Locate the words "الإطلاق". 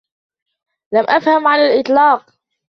1.73-2.33